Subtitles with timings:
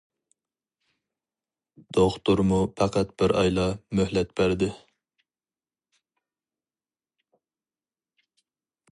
[1.97, 3.65] دوختۇرمۇ پەقەت بىر ئايلا
[3.99, 4.69] مۆھلەت بەردى.